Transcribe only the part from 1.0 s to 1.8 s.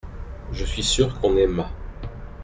qu’on aima.